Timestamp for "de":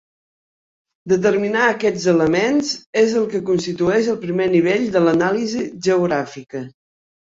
4.99-5.07